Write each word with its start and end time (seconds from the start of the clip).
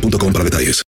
para 0.00 0.44
detalles. 0.44 0.82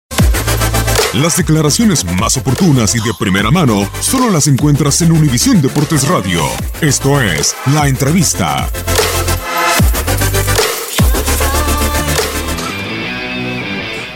Las 1.14 1.38
declaraciones 1.38 2.06
más 2.06 2.38
oportunas 2.38 2.96
y 2.96 3.00
de 3.00 3.14
primera 3.20 3.52
mano 3.52 3.88
solo 4.02 4.32
las 4.32 4.48
encuentras 4.48 5.02
en 5.02 5.12
Univisión 5.12 5.62
Deportes 5.62 6.08
Radio. 6.08 6.42
Esto 6.82 7.22
es 7.22 7.54
La 7.74 7.88
Entrevista. 7.88 8.70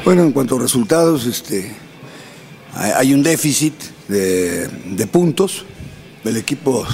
Bueno, 0.03 0.23
en 0.23 0.31
cuanto 0.31 0.55
a 0.55 0.59
resultados, 0.59 1.25
este, 1.25 1.75
hay 2.73 3.13
un 3.13 3.21
déficit 3.21 3.73
de 4.07 5.07
puntos. 5.11 5.65
El 6.23 6.37
equipo 6.37 6.85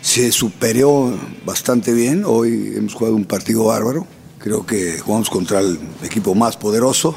se 0.00 0.32
superó 0.32 1.16
bastante 1.44 1.92
bien. 1.92 2.24
Hoy 2.26 2.74
hemos 2.76 2.94
jugado 2.94 3.16
un 3.16 3.24
partido 3.24 3.64
bárbaro. 3.64 4.06
Creo 4.38 4.66
que 4.66 4.98
jugamos 4.98 5.30
contra 5.30 5.60
el 5.60 5.78
equipo 6.04 6.34
más 6.34 6.56
poderoso. 6.56 7.16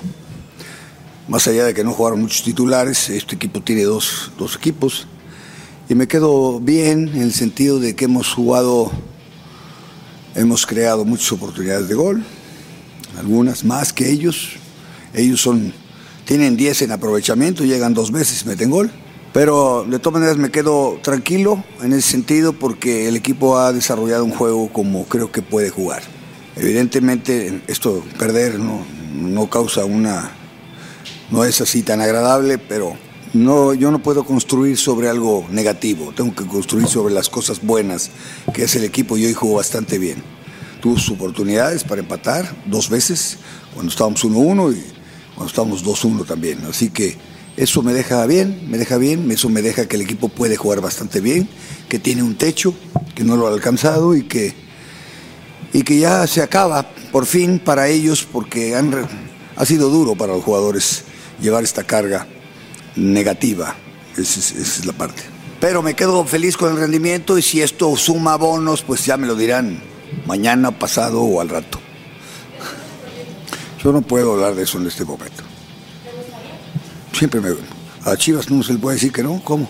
Más 1.28 1.48
allá 1.48 1.66
de 1.66 1.74
que 1.74 1.84
no 1.84 1.94
jugaron 1.94 2.22
muchos 2.22 2.44
titulares, 2.44 3.10
este 3.10 3.36
equipo 3.36 3.62
tiene 3.62 3.84
dos, 3.84 4.32
dos 4.38 4.56
equipos. 4.56 5.06
Y 5.90 5.96
me 5.96 6.08
quedo 6.08 6.60
bien 6.60 7.10
en 7.10 7.22
el 7.22 7.34
sentido 7.34 7.80
de 7.80 7.96
que 7.96 8.06
hemos 8.06 8.34
jugado, 8.34 8.92
hemos 10.34 10.66
creado 10.66 11.04
muchas 11.04 11.32
oportunidades 11.32 11.88
de 11.90 11.96
gol, 11.96 12.24
algunas 13.18 13.64
más 13.64 13.92
que 13.92 14.10
ellos. 14.10 14.52
Ellos 15.14 15.42
son, 15.42 15.74
tienen 16.26 16.56
10 16.56 16.84
en 16.84 16.92
aprovechamiento, 16.94 17.66
llegan 17.66 17.94
dos 17.94 18.12
veces 18.12 18.44
y 18.44 18.48
meten 18.48 18.72
gol. 18.72 18.90
Pero 19.34 19.86
de 19.88 20.00
todas 20.00 20.20
maneras 20.20 20.38
me 20.38 20.50
quedo 20.50 21.00
tranquilo 21.04 21.64
en 21.84 21.94
ese 21.94 22.10
sentido 22.10 22.54
porque 22.54 23.08
el 23.08 23.16
equipo 23.16 23.60
ha 23.60 23.74
desarrollado 23.74 24.26
un 24.26 24.32
juego 24.32 24.72
como 24.72 25.06
creo 25.06 25.32
que 25.32 25.42
puede 25.42 25.70
jugar. 25.70 26.02
Evidentemente 26.60 27.62
esto, 27.68 28.04
perder 28.18 28.60
no, 28.60 28.86
no 29.16 29.50
causa 29.50 29.86
una, 29.86 30.30
no 31.32 31.46
es 31.46 31.62
así 31.62 31.84
tan 31.84 32.02
agradable, 32.02 32.58
pero 32.58 32.98
no, 33.34 33.74
yo 33.74 33.92
no 33.92 34.00
puedo 34.04 34.26
construir 34.26 34.78
sobre 34.78 35.08
algo 35.08 35.48
negativo, 35.50 36.12
tengo 36.14 36.36
que 36.36 36.46
construir 36.46 36.88
sobre 36.88 37.14
las 37.14 37.30
cosas 37.30 37.62
buenas, 37.62 38.12
que 38.54 38.64
es 38.64 38.76
el 38.76 38.84
equipo 38.84 39.18
y 39.18 39.26
hoy 39.26 39.34
jugó 39.34 39.56
bastante 39.56 39.98
bien. 39.98 40.22
Tuvo 40.82 40.98
sus 40.98 41.12
oportunidades 41.12 41.86
para 41.86 42.02
empatar 42.02 42.54
dos 42.66 42.90
veces, 42.90 43.38
cuando 43.74 43.92
estábamos 43.92 44.26
1-1 44.26 44.76
y 44.76 44.84
cuando 45.36 45.48
estábamos 45.48 45.86
2-1 45.86 46.26
también. 46.26 46.60
Así 46.70 46.90
que 46.90 47.18
eso 47.56 47.84
me 47.84 47.94
deja 47.94 48.26
bien, 48.26 48.68
me 48.70 48.78
deja 48.78 48.98
bien, 48.98 49.32
eso 49.32 49.48
me 49.48 49.62
deja 49.62 49.88
que 49.88 49.96
el 49.96 50.02
equipo 50.02 50.28
puede 50.28 50.58
jugar 50.58 50.82
bastante 50.82 51.22
bien, 51.22 51.48
que 51.88 52.00
tiene 52.00 52.22
un 52.22 52.36
techo, 52.36 52.74
que 53.16 53.24
no 53.24 53.38
lo 53.38 53.48
ha 53.48 53.54
alcanzado 53.54 54.16
y 54.16 54.24
que, 54.24 54.69
y 55.74 55.84
que 55.84 56.00
ya 56.00 56.26
se 56.28 56.42
acaba 56.42 56.86
por 57.12 57.26
fin 57.26 57.60
para 57.60 57.88
ellos 57.88 58.28
porque 58.30 58.76
han, 58.76 58.94
ha 59.56 59.66
sido 59.66 59.90
duro 59.90 60.16
para 60.16 60.34
los 60.34 60.44
jugadores 60.44 61.04
llevar 61.42 61.64
esta 61.64 61.84
carga 61.84 62.28
negativa. 62.96 63.76
Esa 64.18 64.40
es, 64.40 64.52
es 64.52 64.86
la 64.86 64.94
parte. 64.94 65.22
Pero 65.60 65.82
me 65.82 65.94
quedo 65.94 66.24
feliz 66.26 66.56
con 66.58 66.72
el 66.72 66.80
rendimiento 66.80 67.38
y 67.38 67.42
si 67.42 67.62
esto 67.62 67.96
suma 67.98 68.38
bonos, 68.38 68.82
pues 68.82 69.06
ya 69.06 69.18
me 69.18 69.28
lo 69.28 69.36
dirán 69.36 69.82
mañana, 70.26 70.72
pasado 70.72 71.22
o 71.22 71.42
al 71.42 71.50
rato. 71.50 71.80
Yo 73.84 73.92
no 73.92 74.02
puedo 74.02 74.34
hablar 74.34 74.56
de 74.56 74.64
eso 74.64 74.78
en 74.78 74.88
este 74.88 75.06
momento. 75.06 75.44
Siempre 77.14 77.42
me... 77.42 77.50
A 78.06 78.16
Chivas 78.16 78.50
no 78.50 78.64
se 78.64 78.74
le 78.74 78.80
puede 78.80 78.96
decir 78.96 79.12
que 79.12 79.24
no, 79.24 79.42
¿cómo? 79.44 79.70